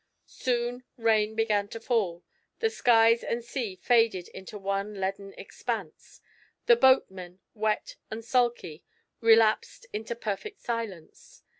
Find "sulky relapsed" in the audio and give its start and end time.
8.25-9.85